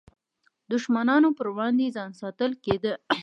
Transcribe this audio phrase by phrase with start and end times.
[0.71, 2.93] دښمنانو پر وړاندې ځان ساتل کېده.